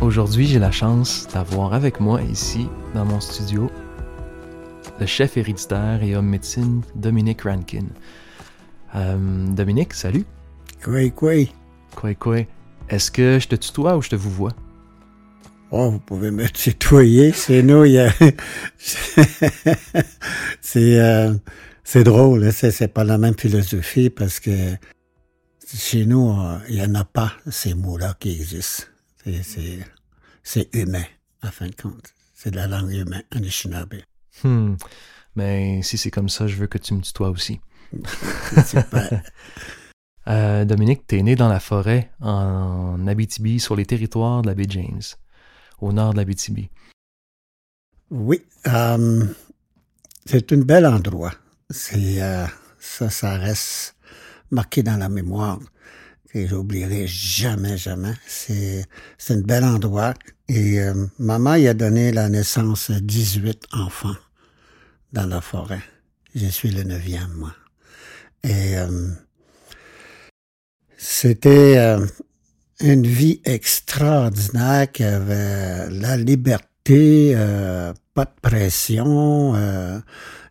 [0.00, 3.70] Aujourd'hui, j'ai la chance d'avoir avec moi ici, dans mon studio,
[5.00, 7.86] le chef héréditaire et homme médecine Dominique Rankin.
[8.94, 10.26] Euh, Dominique, salut.
[10.84, 11.32] Quoi, quoi?
[11.94, 12.40] Quoi, quoi?
[12.90, 14.52] Est-ce que je te tutoie ou je te vous vois?
[15.70, 17.32] Oh, vous pouvez me tutoyer.
[17.32, 18.12] C'est nous, il y a...
[20.60, 21.34] c'est, euh,
[21.82, 24.76] c'est drôle, hein, c'est, c'est pas la même philosophie parce que
[25.74, 28.84] chez nous, euh, il y en a pas ces mots-là qui existent.
[29.24, 29.78] C'est, c'est,
[30.42, 31.04] c'est humain,
[31.42, 32.14] à fin de compte.
[32.34, 34.02] C'est de la langue humaine, Anishinaabe.
[34.44, 34.76] Hmm.
[35.34, 37.60] Mais si c'est comme ça, je veux que tu me tutoies aussi.
[38.64, 39.22] Super.
[40.28, 44.66] Euh, Dominique, t'es né dans la forêt en Abitibi, sur les territoires de la baie
[44.68, 45.02] James,
[45.80, 46.68] au nord de l'Abitibi.
[48.10, 49.24] Oui, euh,
[50.24, 51.32] c'est un bel endroit.
[51.70, 52.46] C'est euh,
[52.78, 53.96] ça, ça reste
[54.50, 55.58] marqué dans la mémoire
[56.32, 58.14] que j'oublierai jamais, jamais.
[58.26, 58.86] C'est
[59.30, 60.14] un bel endroit
[60.48, 64.16] et euh, maman y a donné la naissance à 18 enfants
[65.12, 65.82] dans la forêt.
[66.34, 67.54] Je suis le neuvième, moi.
[68.44, 68.74] Et
[70.96, 71.98] c'était
[72.80, 79.98] une vie extraordinaire qui avait la liberté, euh, pas de pression, euh,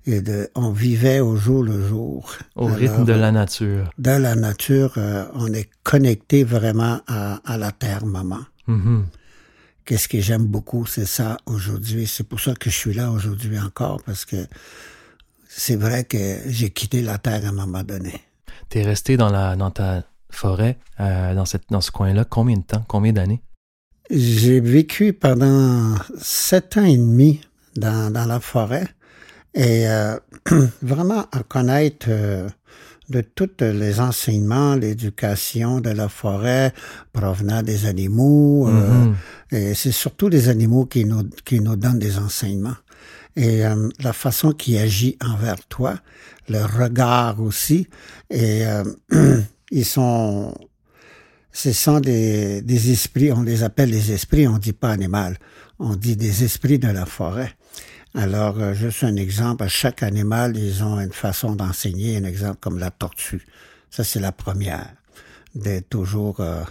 [0.05, 2.31] et de, on vivait au jour le jour.
[2.55, 3.89] Au Alors, rythme de la nature.
[3.97, 8.39] De la nature, euh, on est connecté vraiment à, à la terre, maman.
[8.67, 9.05] Mhm.
[9.85, 12.07] Qu'est-ce que j'aime beaucoup, c'est ça aujourd'hui.
[12.07, 14.47] C'est pour ça que je suis là aujourd'hui encore, parce que
[15.47, 18.19] c'est vrai que j'ai quitté la terre à un moment donné.
[18.69, 20.03] T'es resté dans, la, dans ta
[20.35, 23.41] forêt, euh, dans, cette, dans ce coin-là, combien de temps, combien d'années?
[24.11, 27.41] J'ai vécu pendant sept ans et demi
[27.75, 28.87] dans, dans la forêt
[29.55, 30.17] et euh,
[30.83, 32.47] vraiment à connaître euh,
[33.09, 36.73] de tous les enseignements, l'éducation de la forêt
[37.13, 38.67] provenant des animaux.
[38.67, 38.71] euh,
[39.05, 39.15] Mhm.
[39.51, 42.75] et c'est surtout les animaux qui nous, qui nous donnent des enseignements.
[43.35, 45.95] Et euh, la façon qu'ils agit envers toi,
[46.47, 47.87] le regard aussi.
[48.29, 48.83] Et euh,
[49.75, 50.53] ils sont...
[51.51, 55.37] Ce sont des, des esprits, on les appelle les esprits, on dit pas animal,
[55.79, 57.53] on dit des esprits de la forêt.
[58.13, 62.57] Alors, euh, juste un exemple, à chaque animal, ils ont une façon d'enseigner, un exemple
[62.59, 63.45] comme la tortue.
[63.89, 64.95] Ça, c'est la première,
[65.53, 66.63] d'être toujours, euh,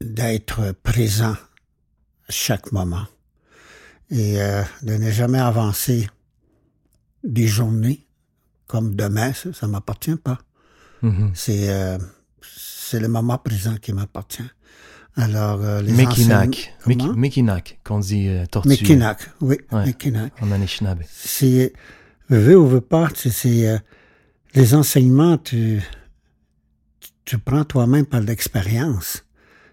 [0.00, 1.36] d'être présent
[2.30, 3.06] chaque moment
[4.10, 6.08] et euh, de ne jamais avancer
[7.24, 8.06] des journées
[8.66, 10.38] comme demain, ça, ça m'appartient pas.
[11.02, 11.30] Mhm.
[11.34, 11.98] C'est euh,
[12.42, 14.42] c'est le moment présent qui m'appartient.
[15.16, 16.48] Alors, euh, les Mekinak.
[16.48, 17.12] enseign- Comment?
[17.14, 19.86] Mekinak, qu'on dit euh, tortue Mekinak, oui, Ouais.
[19.86, 20.32] Mekinak.
[20.40, 21.02] en Anishinaabe.
[21.10, 21.72] C'est,
[22.30, 23.78] veux ou veux pas, c'est, c'est, euh,
[24.54, 25.82] les enseignements, tu,
[27.24, 29.24] tu prends toi-même par l'expérience.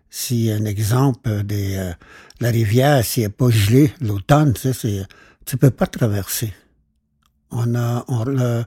[0.09, 1.93] Si un exemple des, euh,
[2.39, 5.05] la rivière, s'il n'est pas gelé l'automne, tu sais,
[5.45, 6.53] tu peux pas traverser.
[7.51, 8.63] On a, on, le-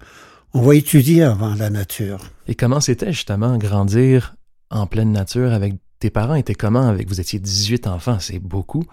[0.55, 2.19] on va étudier avant la nature.
[2.47, 4.35] Et comment c'était justement grandir
[4.71, 6.35] en pleine nature avec tes parents?
[6.35, 8.85] Étaient comment avec vous étiez 18 enfants, c'est beaucoup.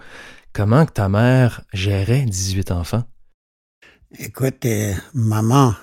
[0.52, 3.04] Comment que ta mère gérait 18 enfants?
[4.18, 5.74] Écoute, euh, maman,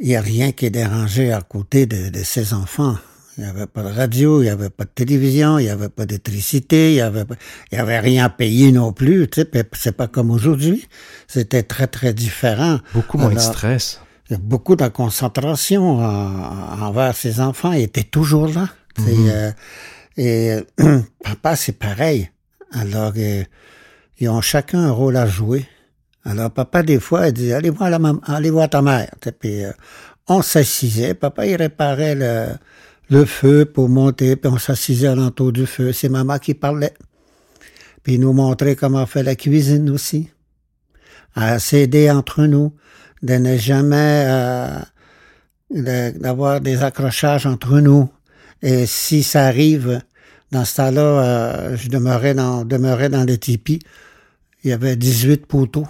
[0.00, 2.96] il n'y a rien qui est dérangé à côté de, de ses enfants.
[3.38, 5.90] Il n'y avait pas de radio, il n'y avait pas de télévision, il n'y avait
[5.90, 7.34] pas d'électricité, il n'y avait, pas-
[7.70, 9.28] il y avait rien à payer non plus.
[9.28, 10.86] Tu sais, c'est pas comme aujourd'hui.
[11.26, 12.78] C'était très, très différent.
[12.94, 14.00] Beaucoup moins de stress.
[14.30, 17.72] Beaucoup de concentration en- envers ses enfants.
[17.72, 18.68] Il était toujours là.
[18.98, 19.06] Mhm.
[19.28, 19.50] euh,
[20.16, 22.30] et euh, papa, c'est pareil.
[22.72, 23.44] Alors, euh,
[24.18, 25.66] ils ont chacun un rôle à jouer.
[26.24, 29.10] Alors, papa, des fois, il dit, allez voir, la mam- allez voir ta mère.
[29.38, 29.70] Puis, euh,
[30.26, 31.14] on s'assisait.
[31.14, 32.46] Papa, il réparait le,
[33.10, 35.92] le feu pour monter, puis on s'assisait alentour du feu.
[35.92, 36.94] C'est maman qui parlait.
[38.02, 40.30] Puis, il nous montrait comment faire la cuisine aussi.
[41.36, 42.72] À s'aider entre nous,
[43.22, 44.78] de ne jamais euh,
[45.70, 48.08] de- d'avoir des accrochages entre nous.
[48.62, 50.00] Et si ça arrive,
[50.52, 53.80] dans ce temps-là, euh, je demeurais dans, demeurais dans le tipi.
[54.64, 55.86] Il y avait 18 poteaux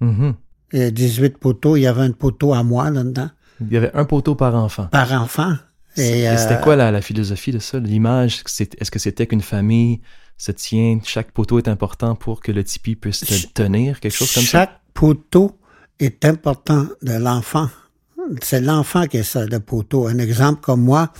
[0.00, 0.34] Mhm.
[0.72, 3.30] Et 18 poteaux, il y avait un poteau à moi là-dedans,
[3.62, 4.88] Il y avait un poteau par enfant.
[4.88, 5.54] par enfant.
[5.96, 7.78] Et, c'était euh, quoi la, la philosophie de ça?
[7.78, 8.42] L'image,
[8.80, 10.00] est-ce que c'était qu'une famille
[10.36, 13.24] se tient, chaque poteau est important pour que le tipi puisse
[13.54, 14.58] tenir, quelque chose comme ça?
[14.58, 15.56] Chaque poteau
[15.98, 17.68] est important de l'enfant.
[18.42, 20.08] C'est l'enfant qui est ça, le poteau.
[20.08, 21.12] Un exemple comme moi,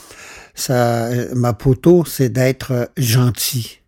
[0.55, 3.81] ça, euh, ma poteau, c'est d'être euh, gentil.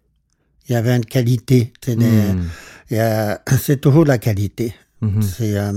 [0.69, 1.73] Il y avait une qualité.
[1.83, 1.97] c'est
[3.61, 4.75] C'est toujours la qualité.
[5.01, 5.23] Mhm.
[5.23, 5.73] C'est, euh,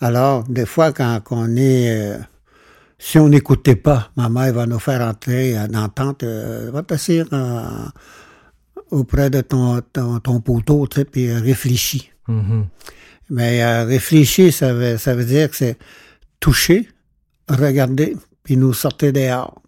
[0.00, 1.90] alors, des fois, quand on est...
[1.90, 2.18] euh,
[2.98, 7.26] si on n'écoutait pas, ma mère va nous faire entrer en entente, euh, va t'asseoir
[7.32, 7.62] euh,
[8.90, 12.10] auprès de ton, ton, ton poteau, tu sais, puis euh, réfléchis.
[12.28, 12.66] Mhm.
[13.30, 15.78] Mais euh, réfléchir, ça veut, ça veut dire que c'est
[16.40, 16.88] toucher,
[17.48, 19.62] regarder, puis nous sortir dehors.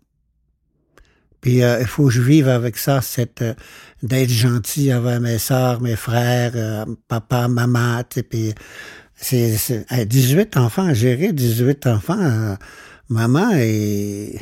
[1.41, 3.55] Puis euh, il faut que je vive avec ça, cette euh,
[4.03, 8.55] d'être gentil avec mes sœurs, mes frères, papa, maman, tu sais, puis
[9.15, 12.57] c'est, c'est hey, 18 enfants, gérer 18 enfants,
[13.09, 14.39] maman, et,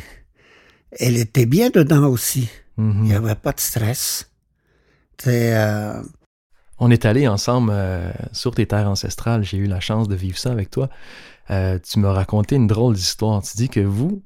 [0.98, 2.48] elle était bien dedans aussi.
[2.76, 2.94] Mhm.
[2.98, 4.30] Il n'y avait pas de stress.
[5.18, 6.02] C'est, euh,
[6.78, 9.44] On est allé ensemble euh, sur tes terres ancestrales.
[9.44, 10.88] J'ai eu la chance de vivre ça avec toi.
[11.50, 13.42] Euh, tu m'as raconté une drôle d'histoire.
[13.42, 14.22] Tu dis que vous,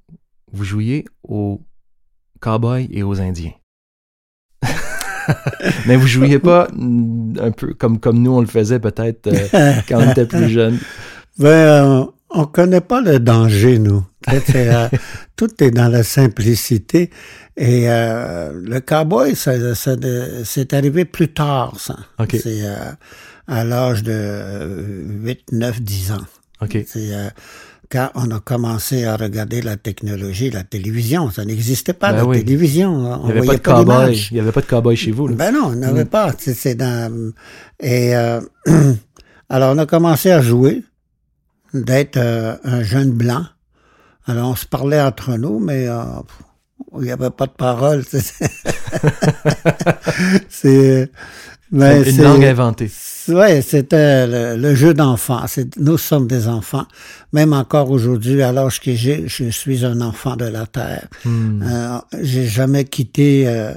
[0.52, 1.60] vous jouiez aux
[2.40, 3.52] cowboys et aux indiens.
[5.86, 9.98] Mais vous jouiez pas un peu comme, comme nous on le faisait peut-être euh, quand
[9.98, 10.78] on était plus jeune.
[11.38, 14.04] Ben, euh, on connaît pas le danger, nous.
[14.46, 14.88] C'est, euh,
[15.36, 17.10] tout est dans la simplicité.
[17.56, 19.96] Et euh, le cowboy, ça, ça,
[20.44, 21.96] c'est arrivé plus tard, ça.
[22.18, 22.30] OK.
[22.40, 22.92] C'est euh,
[23.46, 26.16] à l'âge de euh, 8, 9, 10 ans.
[26.62, 26.78] OK.
[26.86, 27.28] C'est euh,
[27.90, 31.30] quand on a commencé à regarder la technologie, la télévision.
[31.30, 32.44] Ça n'existait pas, Ben la oui.
[32.44, 32.92] télévision.
[32.94, 34.28] On Il n'y avait pas de cowboy.
[34.30, 35.26] Il n'y avait pas de cowboy chez vous.
[35.28, 35.34] Là.
[35.36, 36.08] Ben non, on n'avait Mm.
[36.08, 36.32] pas.
[36.38, 37.32] C'est, c'est dans...
[37.80, 38.40] Et euh,
[39.48, 40.84] alors, on a commencé à jouer,
[41.74, 43.44] d'être euh, un jeune blanc.
[44.28, 46.04] Alors, on se parlait entre nous, mais euh,
[46.96, 48.04] il n'y avait pas de parole.
[50.48, 51.10] c'est...
[51.72, 52.90] une langue inventée.
[53.28, 55.44] Ouais, c'était le, le jeu d'enfant.
[55.78, 56.86] Nous sommes des enfants.
[57.32, 61.08] Même encore aujourd'hui, à l'âge que j'ai, je suis un enfant de la terre.
[61.24, 61.62] Hmm.
[61.62, 63.74] Euh, j'ai jamais quitté euh,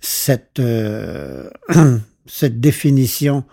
[0.00, 1.48] cette euh,
[2.26, 3.44] cette définition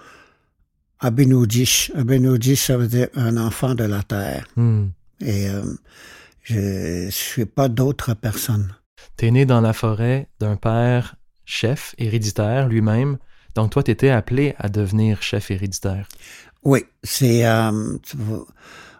[1.00, 1.92] Abenojish.
[1.95, 4.45] Abenojish, ça veut dire un enfant de la terre.
[4.57, 4.88] Hmm.
[5.21, 5.47] Et
[6.54, 8.74] je je suis pas d'autre personne.
[9.18, 11.16] T'es né dans la forêt d'un père
[11.46, 13.18] chef héréditaire lui-même.
[13.56, 16.07] Donc toi, t'étais appelé à devenir chef héréditaire.
[16.63, 18.18] Oui, c'est euh, tu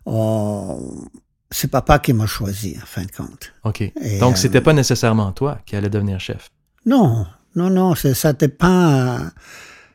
[0.06, 1.06] on-
[1.52, 3.54] c'est papa qui m'a choisi en fin de compte.
[3.64, 3.82] OK.
[3.82, 6.50] Et, Donc euh, c'était pas nécessairement toi qui allais devenir chef.
[6.86, 7.26] Non,
[7.56, 9.18] non, non, ça dépend.
[9.18, 9.18] euh,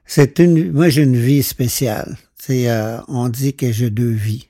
[0.07, 2.17] C'est une, moi j'ai une vie spéciale.
[2.39, 4.49] C'est, euh, on dit que j'ai deux vies.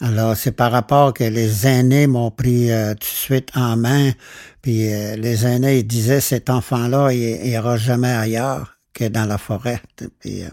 [0.00, 4.12] Alors c'est par rapport que les aînés m'ont pris euh, tout de suite en main,
[4.60, 9.24] puis euh, les aînés ils disaient cet enfant-là il, il ira jamais ailleurs que dans
[9.26, 9.80] la forêt.
[10.20, 10.48] Puis, euh,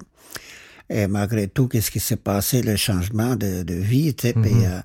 [0.89, 4.63] et malgré tout, qu'est-ce qui s'est passé, le changement de, de vie, tu sais, Mhm.
[4.65, 4.79] euh,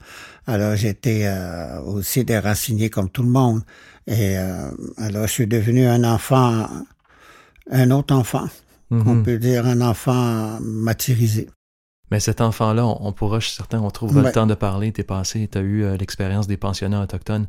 [0.47, 3.63] alors j'étais euh, aussi déraciné comme tout le monde.
[4.07, 6.67] Et euh, alors je suis devenu un enfant,
[7.71, 8.49] un autre enfant,
[8.91, 11.49] on peut dire un enfant maturisé.
[12.11, 14.93] Mais cet enfant-là, on, on pourra, je suis certain, on trouvera le temps de parler.
[14.93, 17.47] T'es passé, t'as eu euh, l'expérience des pensionnats autochtones.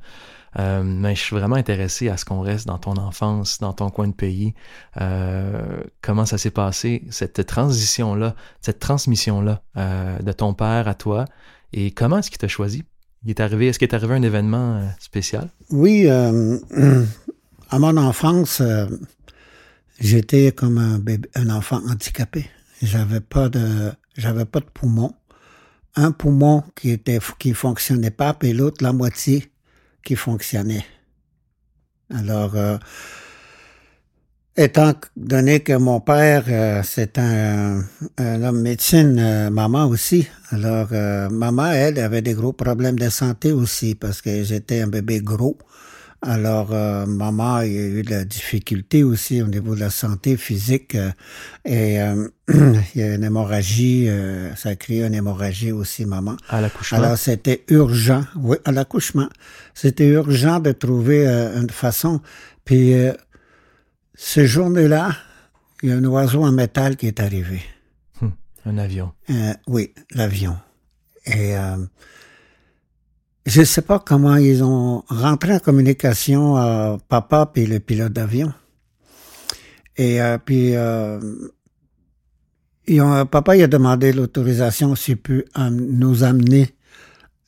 [0.58, 3.90] Euh, mais je suis vraiment intéressé à ce qu'on reste dans ton enfance, dans ton
[3.90, 4.54] coin de pays.
[5.00, 11.26] Euh, comment ça s'est passé, cette transition-là, cette transmission-là de ton père à toi?
[11.72, 12.84] Et comment est-ce qu'il t'a choisi?
[13.24, 15.50] Il est arrivé, est-ce qu'il est arrivé un événement spécial?
[15.70, 16.08] Oui,
[17.70, 18.64] à mon enfance,
[20.00, 22.50] j'étais comme un bébé, un enfant handicapé.
[22.82, 25.14] J'avais pas de, j'avais pas de poumon.
[25.96, 29.52] Un poumon qui était, qui fonctionnait pas, puis l'autre la moitié
[30.04, 30.86] qui fonctionnait.
[32.12, 32.78] Alors, euh,
[34.60, 37.82] étant donné que mon père, euh, c'est un,
[38.18, 40.28] homme médecine, euh, maman aussi.
[40.50, 44.88] Alors, euh, maman, elle, avait des gros problèmes de santé aussi parce que j'étais un
[44.88, 45.58] bébé gros.
[46.22, 49.90] Alors, euh, maman, il y a eu de la difficulté aussi au niveau de la
[49.90, 50.96] santé physique.
[50.96, 51.12] euh,
[51.64, 52.28] et euh,
[52.94, 54.10] il y a une hémorragie,
[54.58, 56.36] ça a créé une hémorragie aussi, maman.
[56.50, 56.98] À l'accouchement?
[56.98, 59.30] Alors, c'était urgent, oui, à l'accouchement.
[59.74, 62.20] C'était urgent de trouver une façon.
[62.66, 62.94] Puis,
[64.16, 65.16] ce journée-là,
[65.84, 67.62] il y a un oiseau en métal qui est arrivé.
[68.66, 69.14] un avion.
[69.68, 70.58] Oui, l'avion.
[71.26, 71.56] Et
[73.50, 78.14] je ne sais pas comment ils ont rentré en communication euh, papa puis le pilote
[78.14, 78.54] d'avion.
[79.98, 81.20] Et euh, puis euh,
[82.88, 86.76] ils ont- papa il a demandé l'autorisation s'il peut euh, nous amener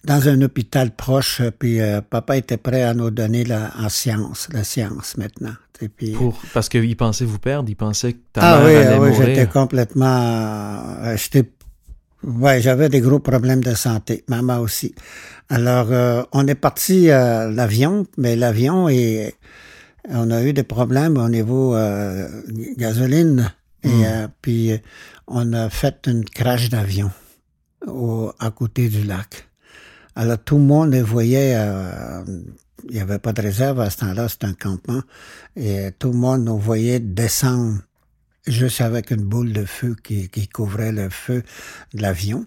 [0.03, 4.47] dans un hôpital proche, puis euh, papa était prêt à nous donner la en science,
[4.51, 5.53] la science maintenant.
[5.79, 8.75] Et puis, Pour, parce qu'il pensait vous perdre, il pensait que ta ah mère oui,
[8.75, 9.25] allait ah oui, mourir.
[9.27, 11.51] j'étais complètement, j'étais,
[12.23, 14.93] ouais, j'avais des gros problèmes de santé, maman aussi.
[15.49, 19.35] Alors, euh, on est parti à l'avion, mais l'avion est,
[20.09, 22.27] on a eu des problèmes au niveau euh,
[22.77, 23.51] gasoline,
[23.83, 24.03] et Hmm.
[24.03, 24.77] euh, puis euh,
[25.27, 27.09] on a fait une crash d'avion
[27.87, 29.49] au, à côté du lac.
[30.15, 31.53] Alors tout le monde les voyait.
[31.55, 32.23] euh,
[32.89, 35.01] il n'y avait pas de réserve à ce temps-là, c'était un campement.
[35.55, 37.77] Et tout le monde nous voyait descendre
[38.47, 41.43] juste avec une boule de feu qui, qui couvrait le feu
[41.93, 42.45] de l'avion.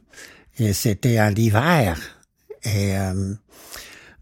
[0.58, 1.98] Et c'était à l'hiver.
[2.64, 3.34] Et euh,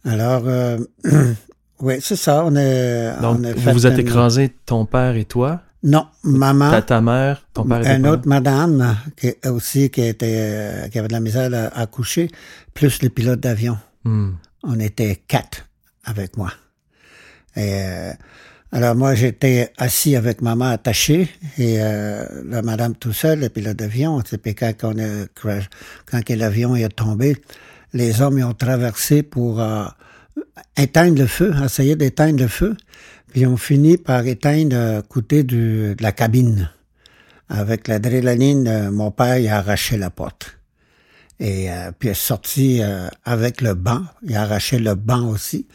[0.05, 0.79] alors, euh,
[1.81, 2.45] oui, c'est ça.
[2.45, 6.71] On est, Donc, on vous vous êtes une- écrasé, ton père et toi, Non, maman.
[6.71, 10.99] ta, ta mère, ton père et Une autre madame qui aussi qui était euh, qui
[10.99, 12.29] avait de la misère à, à coucher,
[12.75, 13.79] plus le pilote d'avion.
[14.05, 14.33] Hmm.
[14.65, 15.67] On était quatre
[16.05, 16.53] avec moi.
[17.57, 18.13] Et euh,
[18.73, 23.77] alors moi j'étais assis avec maman attachée et euh, la madame tout seul, le pilote
[23.77, 24.21] d'avion.
[24.21, 25.27] Et puis quand on a
[26.07, 27.37] quand l'avion est tombé,
[27.93, 29.85] les hommes ils ont traversé pour euh,
[30.77, 32.77] éteindre le feu, essayer d'éteindre le feu.
[33.33, 36.71] Puis on finit par éteindre à côté du, de la cabine.
[37.49, 40.59] Avec l'adrénaline, euh, mon père il a arraché la porte.
[41.39, 44.03] Et euh, puis il est sorti euh, avec le banc.
[44.23, 45.67] Il a arraché le banc aussi.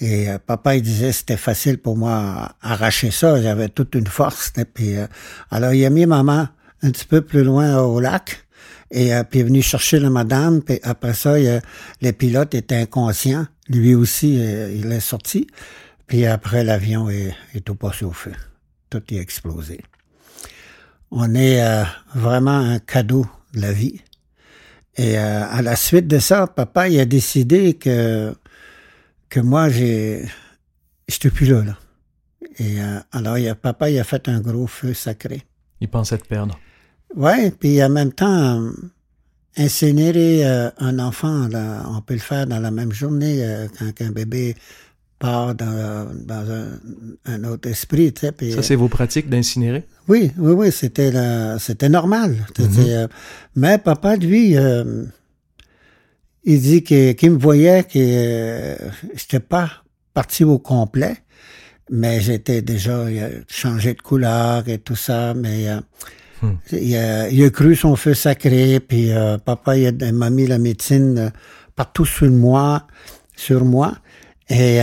[0.00, 3.40] Et euh, papa, il disait c'était facile pour moi arracher ça.
[3.42, 4.52] J'avais toute une force.
[4.58, 5.06] Euh,
[5.50, 6.48] alors, il a mis maman
[6.82, 8.44] un petit peu plus loin au lac.
[8.90, 10.62] Et euh, puis il est venu chercher la madame.
[10.62, 11.60] Puis après ça, il, euh,
[12.00, 13.46] le pilote était inconscient.
[13.68, 15.46] Lui aussi, il est sorti.
[16.06, 18.32] Puis après, l'avion est, est tout passé au feu.
[18.88, 19.80] Tout est explosé.
[21.10, 21.62] On est
[22.14, 24.00] vraiment un cadeau de la vie.
[24.96, 28.34] Et à la suite de ça, papa, il a décidé que
[29.28, 30.24] que moi, j'ai,
[31.08, 31.76] j'étais plus là, là.
[32.58, 35.42] Et euh, alors, il a, papa, il a fait un gros feu sacré.
[35.80, 36.58] Il pensait te perdre.
[37.14, 38.70] Ouais, puis en même temps, euh,
[39.56, 43.90] incinérer euh, un enfant, là, on peut le faire dans la même journée euh, quand
[44.04, 44.54] un bébé
[45.18, 46.68] part dans, dans un,
[47.26, 48.32] un autre esprit, tu sais.
[48.32, 49.84] puis, Ça, c'est vos pratiques d'incinérer?
[50.06, 52.36] oui, oui, oui, c'était la- c'était normal.
[52.60, 53.08] Euh,
[53.56, 55.04] mais papa, lui, euh,
[56.44, 58.76] il dit qu'il me voyait que euh,
[59.14, 59.70] j'étais pas
[60.14, 61.16] parti au complet,
[61.90, 63.06] mais j'étais déjà
[63.48, 65.80] changé de couleur et tout ça, mais euh,
[66.40, 66.52] Hmm.
[66.70, 70.58] il, a, il a cru son feu sacré, puis euh, papa il, m'a mis la
[70.58, 71.30] médecine euh,
[71.74, 72.86] partout sur moi,
[73.34, 73.98] sur moi,
[74.48, 74.78] et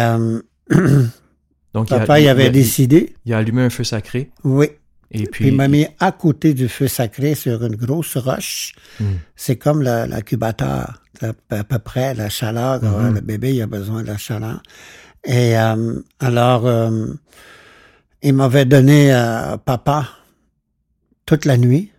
[1.73, 4.31] Donc, il a- papa il il a- avait décidé, Il a allumé un feu sacré.
[4.43, 4.67] Oui,
[5.11, 8.73] et puis m'a mis à côté du feu sacré sur une grosse roche.
[8.99, 9.13] Hmm.
[9.35, 12.83] C'est comme l'incubateur, à, peu- près, la chaleur.
[12.83, 12.93] Mhm.
[12.93, 14.61] euh, Le bébé, il a besoin de la chaleur.
[15.23, 17.07] Et euh, alors, euh,
[18.21, 20.09] il m'avait donné euh, papa
[21.25, 21.91] toute la nuit.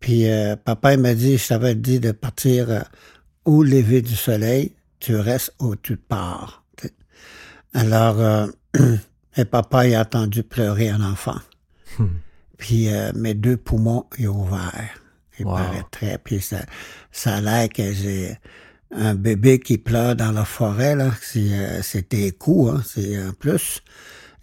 [0.00, 0.24] Puis
[0.64, 2.84] papa, il m'a dit, je t'avais dit de partir
[3.44, 6.64] au lever du soleil, tu restes où tu pars.
[7.72, 8.48] Alors,
[9.36, 11.36] et papa, il a entendu pleurer un enfant.
[11.98, 12.06] Hmm.
[12.58, 14.88] Puis euh, mes deux poumons, ils ont ouvert.
[15.38, 15.56] Il Wow.
[15.56, 16.18] paraîtrait.
[16.22, 16.58] Puis ça,
[17.10, 18.36] ça a l'air que j'ai
[18.94, 21.10] un bébé qui pleure dans la forêt, là.
[21.36, 23.82] Euh, C'était coup, hein, c'est en plus.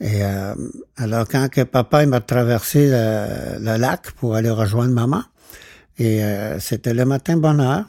[0.02, 0.56] Et euh,
[0.98, 5.24] alors quand que papa il m'a traversé le, le lac pour aller rejoindre maman,
[5.98, 7.86] et euh, c'était le matin bonne heure,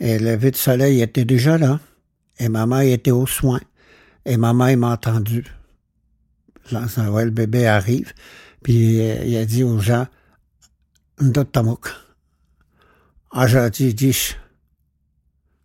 [0.00, 1.80] et le lever du soleil était déjà là,
[2.38, 3.60] et maman il était au soin,
[4.26, 5.44] et maman il m'a entendu.
[6.68, 8.12] Ça, ouais, le bébé arrive,
[8.62, 10.06] puis il a dit aux gens,
[11.20, 11.88] Ndotamuk,
[13.94, 14.36] Dish,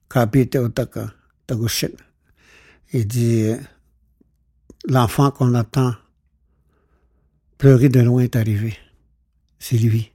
[0.09, 1.11] Kapite Otaka,
[1.47, 1.89] Tagushin.
[2.93, 3.51] Il dit,
[4.85, 5.95] l'enfant qu'on attend
[7.57, 8.77] pleurer de loin est arrivé.
[9.59, 10.11] C'est lui.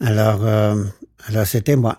[0.00, 0.84] Alors, euh,
[1.26, 1.98] alors c'était moi.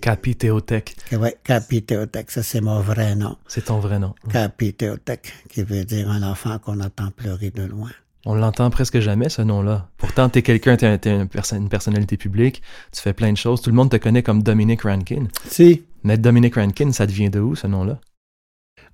[0.00, 3.36] Capi Théotech, Que Ouais, Capiteotec, ça c'est mon vrai nom.
[3.48, 4.14] c'est ton vrai nom.
[4.30, 7.90] Capiteotec, qui veut dire un enfant qu'on attend pleurer de loin.
[8.24, 9.88] On l'entend presque jamais, ce nom-là.
[9.98, 12.60] Pourtant, t'es quelqu'un, t'es, perso- une personnalité publique,
[12.92, 13.62] tu fais plein de choses.
[13.62, 15.28] Tout le monde te connaît comme Dominic Rankin.
[15.48, 15.84] Si.
[16.02, 18.00] Mais Dominic Rankin, ça devient de où, ce nom-là?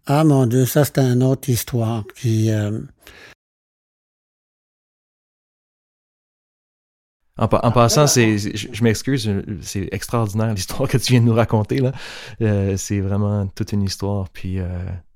[0.06, 2.50] Ah mon Dieu, ça c'est une autre histoire qui...
[2.50, 2.80] euh,
[7.38, 9.30] En, pa- en passant, c'est, je, je m'excuse,
[9.62, 11.92] c'est extraordinaire l'histoire que tu viens de nous raconter là.
[12.42, 14.68] Euh, c'est vraiment toute une histoire, puis euh,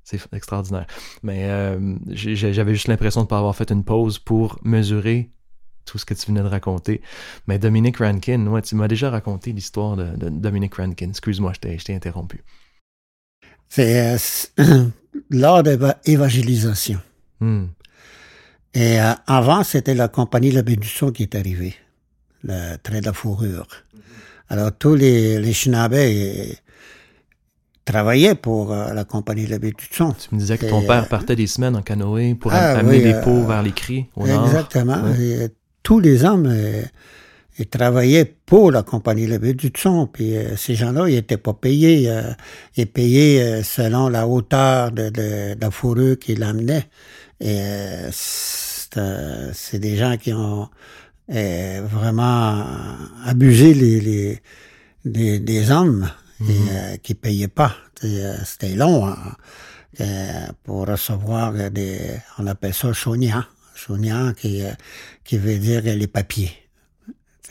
[0.02, 0.86] c'est extraordinaire.
[1.22, 5.30] Mais euh, j'avais juste l'impression de pas avoir fait une pause pour mesurer
[5.84, 7.02] tout ce que tu venais de raconter.
[7.46, 11.10] Mais Dominique Rankin, ouais, tu m'as déjà raconté l'histoire de, de Dominique Rankin.
[11.10, 12.42] Excuse-moi, je t'ai interrompu.
[13.68, 14.16] C'est
[15.30, 17.00] lors de l'évangélisation.
[17.40, 17.66] Hmm.
[18.74, 21.74] Et euh, avant, c'était la compagnie Le Bédusson qui est arrivée,
[22.44, 23.66] le trait de la fourrure.
[24.48, 26.56] Alors, tous les, les Chinabais
[27.84, 30.12] travaillaient pour euh, la compagnie Le Bédusson.
[30.12, 32.72] Tu me disais que ton Et, père euh, partait des semaines en canoë pour Ah,
[32.78, 34.44] amener oui, des euh, pots vers les cris au nord.
[34.46, 35.02] Exactement.
[35.02, 35.20] Ouais.
[35.20, 35.48] Et
[35.82, 36.82] tous les hommes, euh,
[37.58, 40.06] ils travaillaient pour la compagnie Le But du Son.
[40.08, 42.10] Puis euh, ces gens-là, ils n'étaient pas payés.
[42.10, 42.32] euh,
[42.76, 46.86] ils payaient euh, selon la hauteur de, de- de la fourrure qu'ils amenaient.
[47.40, 50.68] Et euh, c'est euh, c'est des gens qui ont
[51.32, 52.64] euh, vraiment
[53.24, 54.42] abusé les, les,
[55.04, 56.08] les- des hommes
[56.40, 57.74] et euh, qui payaient pas.
[58.04, 59.36] Euh, C'était long hein,
[60.64, 61.98] pour recevoir des,
[62.38, 63.42] on appelle ça chognan,
[63.74, 64.70] chognan qui, euh,
[65.24, 66.52] qui veut dire les papiers.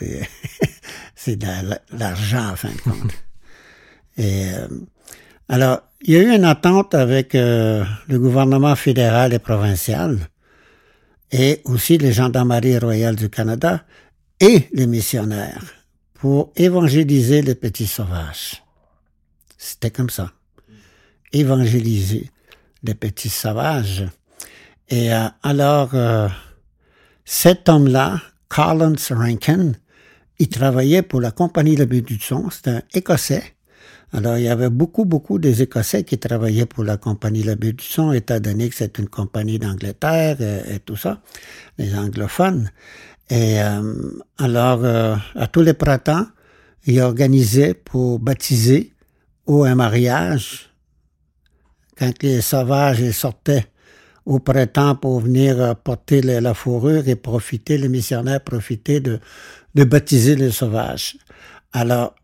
[1.14, 3.12] C'est de la- l'argent en fin de compte.
[4.18, 4.68] Et euh,
[5.48, 10.18] alors, il y a eu une attente avec euh, le gouvernement fédéral et provincial
[11.32, 13.84] et aussi les gendarmeries royales du Canada
[14.40, 15.64] et les missionnaires
[16.14, 18.62] pour évangéliser les petits sauvages.
[19.58, 20.32] C'était comme ça.
[21.32, 22.30] Évangéliser
[22.82, 24.06] les petits sauvages.
[24.88, 26.28] Et euh, alors, euh,
[27.24, 29.72] cet homme-là, Collins Rankin,
[30.38, 32.50] il travaillait pour la compagnie Le But du Son.
[32.50, 33.55] C'était un Écossais.
[34.12, 38.12] Alors, il y avait beaucoup, beaucoup des Écossais qui travaillaient pour la compagnie du Son,
[38.12, 41.20] étant donné que c'est une compagnie d'Angleterre et, tout ça,
[41.76, 42.70] les anglophones.
[43.28, 43.82] Et euh,
[44.38, 46.26] alors, euh, à tous les printemps,
[46.86, 48.92] il organisait pour baptiser
[49.46, 50.70] ou un mariage.
[51.98, 53.66] Quand les sauvages ils sortaient
[54.24, 59.18] au printemps pour venir euh, porter la, la fourrure et profiter, les missionnaires profitaient de,
[59.74, 61.16] de baptiser les sauvages.
[61.72, 62.14] Alors,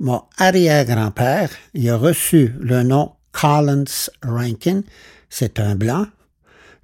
[0.00, 4.82] mon arrière-grand-père, il a reçu le nom Collins Rankin.
[5.28, 6.06] C'est un blanc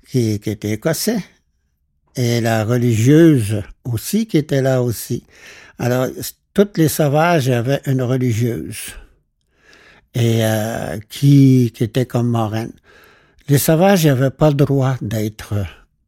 [0.08, 1.22] qui, qui était écossais.
[2.16, 5.24] Et la religieuse aussi qui était là aussi.
[5.78, 6.08] Alors,
[6.54, 8.94] toutes les sauvages avaient une religieuse.
[10.14, 12.72] Et euh, qui, qui était comme moraine.
[13.48, 15.54] Les sauvages n'avaient pas le droit d'être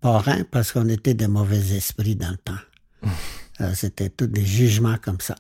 [0.01, 3.09] parrains parce qu'on était des mauvais esprits dans le temps.
[3.75, 5.37] C'était tous des jugements comme ça.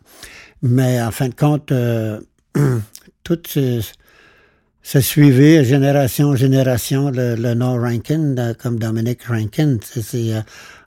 [0.63, 2.21] Mais en fin de compte, euh,
[3.25, 3.81] tout se,
[5.01, 9.79] suivait génération en génération le, le nom Rankin, euh, comme Dominic Rankin.
[9.83, 10.41] C'est- euh,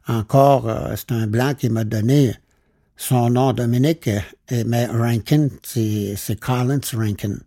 [0.07, 2.35] encore, euh, c'est un blanc qui m'a donné
[2.95, 4.07] son nom Dominic,
[4.49, 7.37] et- mais Rankin, c'est c'est Collins Rankin,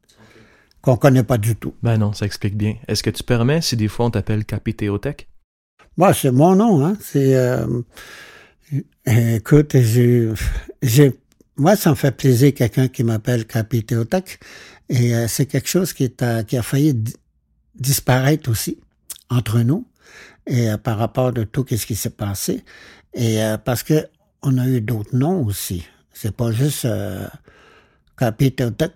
[0.82, 1.74] qu'on connaît pas du tout.
[1.82, 2.74] Ben non, ça explique bien.
[2.88, 5.28] Est-ce que tu permets si des fois on t'appelle Capithéotech?
[5.96, 6.96] Moi, c'est mon nom, hein.
[7.00, 7.66] C'est, euh,
[9.06, 10.28] écoute, j'ai,
[11.58, 14.38] moi, ça me fait plaisir quelqu'un qui m'appelle Capithéotech.
[14.88, 17.14] Et euh, c'est quelque chose qui, est, à- qui a failli di-
[17.74, 18.78] disparaître aussi
[19.30, 19.86] entre nous
[20.46, 22.64] et euh, par rapport de tout ce qui s'est passé.
[23.14, 24.06] Et euh, parce que
[24.42, 25.84] on a eu d'autres noms aussi.
[26.14, 27.26] C'est pas juste euh,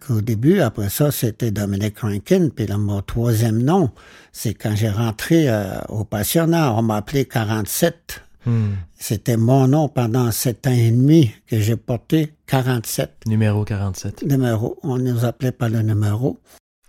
[0.09, 0.61] au début.
[0.61, 2.49] Après ça, c'était Dominic Rankin.
[2.55, 3.91] Puis là, mon troisième nom,
[4.33, 6.73] c'est quand j'ai rentré euh, au pensionnat.
[6.75, 8.23] On m'a appelé 47.
[8.45, 8.73] Hmm.
[8.95, 14.25] C'était mon nom pendant sept ans et demi que j'ai porté 47 Numéro 47.
[14.25, 14.79] numéros.
[14.83, 16.41] On nous appelait par le numéro.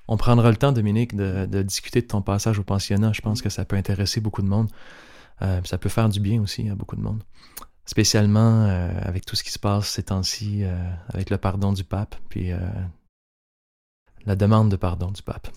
[0.08, 3.14] On prendra le temps, Dominique, de, de discuter de ton passage au pensionnat.
[3.14, 4.70] Je pense que ça peut intéresser beaucoup de monde.
[5.42, 7.24] Euh, ça peut faire du bien aussi à beaucoup de monde.
[7.86, 10.76] Spécialement euh, avec tout ce qui se passe ces temps-ci, euh,
[11.10, 12.52] avec le pardon du pape, puis
[14.26, 15.48] la demande de pardon du pape.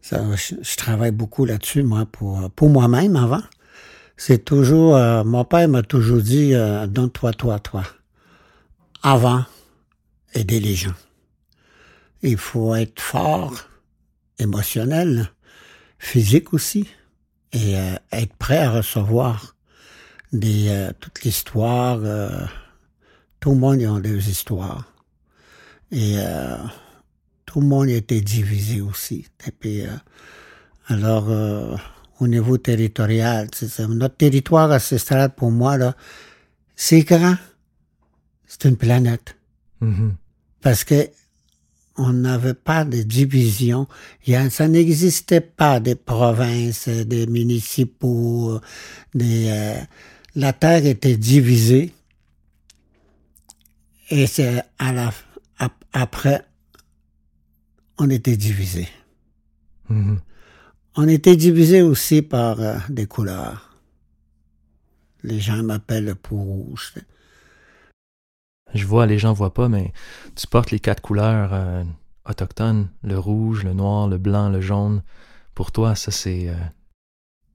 [0.00, 3.42] Ça, je, je travaille beaucoup là-dessus, moi, pour, pour moi-même avant.
[4.22, 7.84] C'est toujours, euh, mon père m'a toujours dit, euh, donne-toi, toi, toi.
[9.02, 9.46] Avant,
[10.34, 10.92] aider les gens.
[12.20, 13.54] Il faut être fort,
[14.38, 15.30] émotionnel,
[15.98, 16.86] physique aussi,
[17.54, 19.56] et euh, être prêt à recevoir
[20.34, 21.98] des, toute l'histoire.
[23.40, 24.84] tout le monde a des histoires.
[25.92, 26.16] Et
[27.46, 29.24] tout le monde était divisé aussi.
[29.46, 29.82] Et puis,
[30.88, 31.30] alors,
[32.20, 33.48] au niveau territorial,
[33.88, 35.96] notre territoire ancestral, pour moi, là,
[36.76, 37.36] c'est grand.
[38.46, 39.36] C'est une planète.
[39.80, 40.14] Mhm.
[40.60, 41.08] Parce que
[41.96, 43.86] on n'avait pas de division.
[44.26, 48.60] Il y a, ça n'existait pas des provinces, des municipaux, euh,
[49.14, 49.80] des, euh,
[50.34, 51.92] la terre était divisée.
[54.10, 55.12] Et c'est à la,
[55.58, 56.42] ap- après,
[57.98, 58.88] on était divisé.
[59.88, 60.20] Mhm.
[60.96, 63.78] On était divisé aussi par euh, des couleurs.
[65.22, 66.94] Les gens m'appellent le pou rouge.
[68.74, 69.92] Je vois, les gens voient pas, mais
[70.36, 71.84] tu portes les quatre couleurs euh,
[72.28, 75.02] autochtones, le rouge, le noir, le blanc, le jaune.
[75.54, 76.48] Pour toi, ça c'est...
[76.48, 76.54] euh,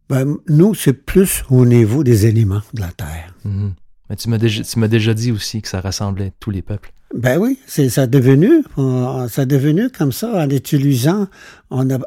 [0.09, 3.33] Ben, nous, c'est plus au niveau des éléments de la terre.
[3.43, 3.73] mhm.
[4.09, 6.93] Mais tu m'as déjà, tu m'as déjà dit aussi que ça rassemblait tous les peuples.
[7.15, 8.63] Ben oui, c'est ça devenu,
[9.29, 11.27] ça devenu comme ça en utilisant,
[11.71, 11.97] on a,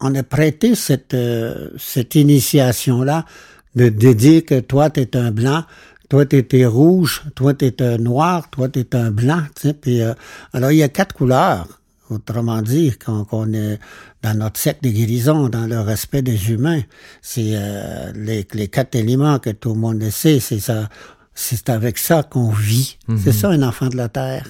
[0.00, 3.26] on a prêté cette, euh, cette initiation-là
[3.74, 5.64] de, de dire que toi, tu es un blanc,
[6.08, 9.42] toi, tu es rouge, toi, tu es un noir, toi, tu es un blanc.
[9.80, 10.14] Puis, euh,
[10.52, 11.66] alors, il y a quatre couleurs.
[12.08, 13.78] Autrement dit, quand on est
[14.22, 16.82] dans notre secte de guérison, dans le respect des humains,
[17.22, 20.88] c'est euh, les, les quatre éléments que tout le monde sait, c'est ça.
[21.32, 22.98] C'est avec ça qu'on vit.
[23.16, 24.44] C'est ça un enfant de la terre.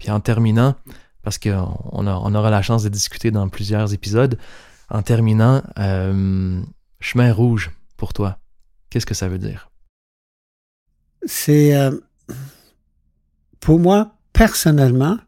[0.00, 0.74] Puis en terminant,
[1.22, 4.36] parce qu'on on aura la chance de discuter dans plusieurs épisodes,
[4.90, 6.60] en terminant, euh,
[7.00, 8.38] chemin rouge pour toi,
[8.90, 9.70] qu'est-ce que ça veut dire?
[11.26, 11.92] C'est euh,
[13.60, 15.18] pour moi personnellement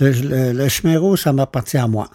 [0.00, 2.08] le, le- le chemin rouge ça m'appartient à moi.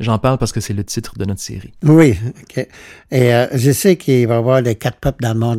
[0.00, 1.72] J'en parle parce que c'est le titre de notre série.
[1.82, 2.68] Oui, ok.
[3.10, 5.58] Et euh, je sais qu'il va y avoir les quatre peuples dans le monde,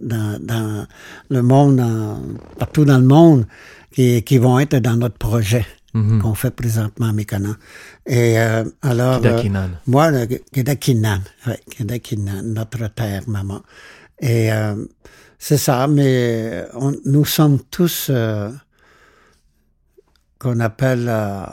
[0.00, 0.86] dans, dans
[1.28, 1.82] le monde,
[2.58, 3.46] partout dans le monde,
[3.90, 6.20] qui, qui vont être dans notre projet Mhm.
[6.20, 7.54] qu'on fait présentement à.
[8.06, 9.70] Et euh, alors, euh, Kidakinan.
[9.86, 13.62] moi, le Kedakinan, ouais, Kedakinan, notre terre, maman.
[14.20, 14.74] Et euh,
[15.38, 18.50] c'est ça, mais on- nous sommes tous euh,
[20.38, 21.44] qu'on appelle euh,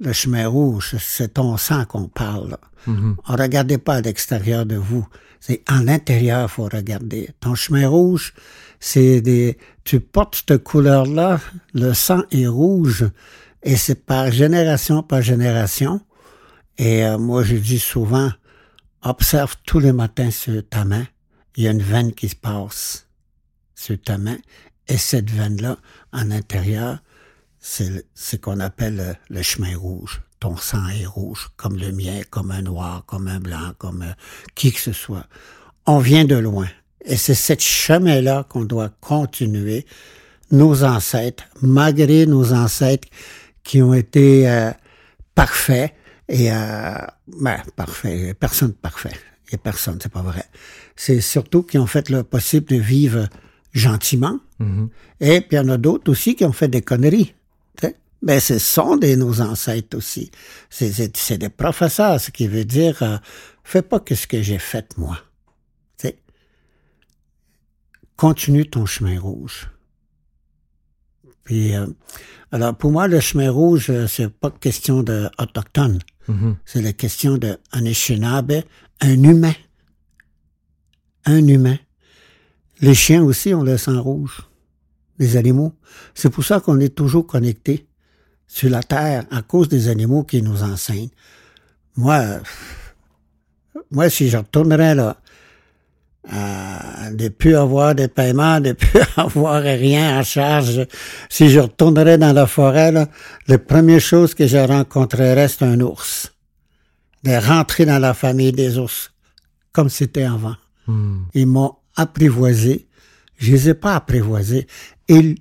[0.00, 2.56] le chemin rouge, c'est ton sang qu'on parle.
[2.86, 3.16] Mhm.
[3.28, 5.06] On regardez pas à l'extérieur de vous.
[5.40, 7.30] C'est en l'intérieur faut regarder.
[7.40, 8.34] Ton chemin rouge,
[8.80, 11.38] c'est des, tu portes cette couleur-là,
[11.74, 13.04] le sang est rouge,
[13.64, 16.00] et c'est par génération par génération.
[16.78, 18.30] Et euh, moi, je dis souvent,
[19.02, 21.06] observe tous les matins sur ta main,
[21.56, 23.06] il y a une veine qui se passe
[23.74, 24.36] sur ta main,
[24.88, 25.78] et cette veine-là,
[26.12, 26.98] en intérieur,
[27.58, 30.20] c'est ce qu'on appelle le, chemin rouge.
[30.40, 34.12] Ton sang est rouge, comme le mien, comme un noir, comme un blanc, comme euh,
[34.54, 35.26] qui que ce soit.
[35.86, 36.68] On vient de loin.
[37.04, 39.86] Et c'est ce chemin-là qu'on doit continuer.
[40.50, 43.08] Nos ancêtres, malgré nos ancêtres
[43.64, 44.70] qui ont été euh,
[45.34, 45.92] parfaits,
[46.28, 46.94] et euh,
[47.26, 49.12] ben, parfait, personne parfait.
[49.52, 50.44] A personne, c'est pas vrai.
[50.96, 53.28] C'est surtout qui ont fait le possible de vivre
[53.72, 54.88] gentiment, Mhm.
[55.20, 57.34] et puis il y en a d'autres aussi qui ont fait des conneries.
[58.22, 60.30] Mais ce sont des nos ancêtres aussi.
[60.70, 63.18] C'est- des professeurs, ce qui veut dire euh,
[63.64, 65.18] fais pas que ce que j'ai fait moi.
[68.16, 69.68] Continue ton chemin rouge.
[71.44, 71.86] Puis euh,
[72.52, 76.56] alors pour moi le chemin rouge euh, c'est pas question de autochtone, Mhm.
[76.64, 78.62] c'est la question de un Anishinaabe,
[79.02, 79.52] un humain.
[81.26, 81.76] Un humain.
[82.80, 84.40] Les chiens aussi ont le sang rouge.
[85.18, 85.74] Les animaux.
[86.14, 87.86] C'est pour ça qu'on est toujours connectés
[88.46, 91.10] sur la terre à cause des animaux qui nous enseignent.
[91.96, 92.40] Moi, euh,
[93.90, 95.16] moi, si je retournerais là,
[96.30, 100.86] à ne plus avoir de paiement, de plus avoir rien à charge,
[101.28, 103.08] si je retournerais dans la forêt, là,
[103.46, 106.32] la première chose que je rencontrerais, c'est un ours.
[107.22, 109.12] De rentrer dans la famille des ours,
[109.72, 110.56] comme c'était avant.
[110.86, 111.26] Mhm.
[111.34, 112.86] Ils m'ont apprivoisé.
[113.38, 114.66] Je les ai pas apprivoisés.
[115.08, 115.36] Ils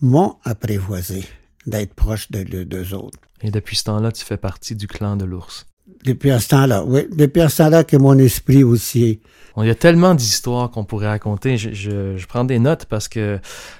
[0.00, 1.24] m'ont apprivoisé
[1.66, 3.18] d'être proche de de- d'eux autres.
[3.42, 5.66] Et depuis ce temps-là, tu fais partie du clan de l'ours.
[6.04, 7.06] Depuis à ce temps-là, oui.
[7.12, 9.20] Depuis à ce temps-là que mon esprit aussi.
[9.58, 11.56] Il y a tellement d'histoires qu'on pourrait raconter.
[11.56, 13.38] Je, je- je prends des notes parce que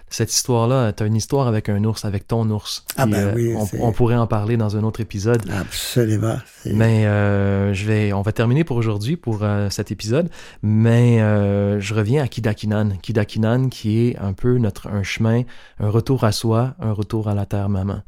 [0.09, 2.87] cette histoire-là, tu as une histoire avec un ours, avec ton ours.
[2.97, 5.43] Ah ben oui, on, on pourrait en parler dans un autre épisode.
[5.51, 6.37] Absolument.
[6.65, 10.31] Mais euh, je vais, on va terminer pour aujourd'hui, pour euh, cet épisode.
[10.63, 12.89] Mais euh, je reviens à Kidakinan.
[13.03, 15.43] Kidakinan qui est un peu notre un chemin,
[15.79, 18.01] un retour à soi, un retour à la terre-maman,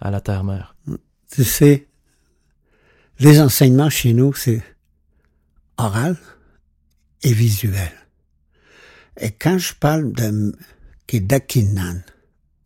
[0.00, 0.74] à la terre-mère.
[1.32, 1.86] Tu sais,
[3.22, 4.62] les enseignements chez nous, c'est
[5.76, 6.16] oral
[7.22, 7.92] et visuel.
[9.20, 10.54] Et quand je parle de
[11.06, 12.00] Kedakinan,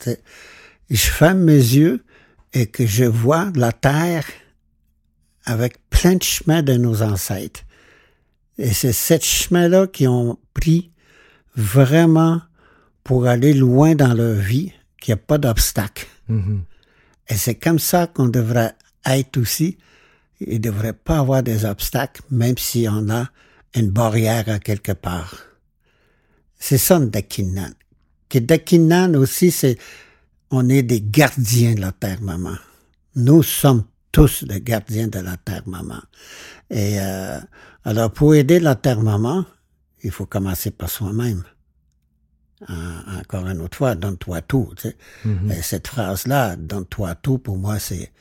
[0.05, 2.05] je ferme mes yeux
[2.53, 4.25] et que je vois la terre
[5.45, 7.61] avec plein de chemins de nos ancêtres.
[8.59, 10.91] Et c'est ces chemins-là qui ont pris
[11.55, 12.41] vraiment
[13.05, 16.07] pour aller loin dans leur vie, qu'il n'y a pas d'obstacle.
[16.29, 16.63] Mhm.
[17.29, 19.79] Et c'est comme ça qu'on devrait être aussi.
[20.41, 23.29] Il ne devrait pas avoir des obstacles, même si on a
[23.75, 25.35] une barrière à quelque part.
[26.59, 27.71] C'est ça, Dakinan.
[28.29, 29.79] Que Dakinan aussi, c'est,
[30.51, 32.57] on est des gardiens de la terre maman.
[33.15, 36.01] Nous sommes tous des gardiens de la terre maman.
[36.71, 37.39] Et euh,
[37.85, 39.45] alors, pour aider la terre maman,
[40.03, 41.45] il faut commencer par soi-même.
[42.69, 44.73] En- encore une autre fois, donne-toi tout.
[44.77, 44.97] tu sais.
[45.25, 45.51] Mhm.
[45.53, 48.13] Et cette phrase-là, donne-toi tout, pour moi, c'est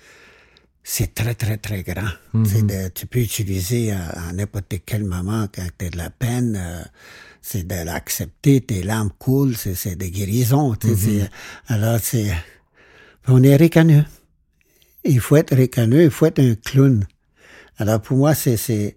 [0.87, 2.11] c'est très, très, très grand.
[2.45, 6.11] C'est de- tu peux utiliser à, à n'importe quel moment quand tu as de la
[6.11, 6.55] peine.
[6.55, 6.83] euh,
[7.41, 10.75] c'est de l'accepter, tes larmes coulent, c'est, c'est de guérison.
[10.75, 11.29] tu sais, c'est-
[11.73, 12.31] alors, c'est...
[13.27, 14.05] On est ricaneux.
[15.03, 17.05] Il faut être ricaneux, il faut être un clown.
[17.77, 18.57] Alors, pour moi, c'est...
[18.57, 18.95] c'est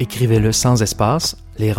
[0.00, 1.74] Écrivez-le sans espace, les.